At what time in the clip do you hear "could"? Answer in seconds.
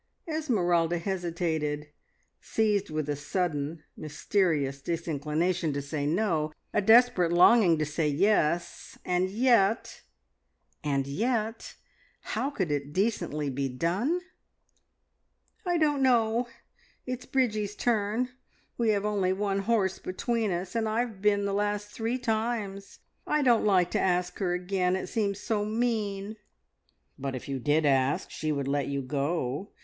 12.49-12.71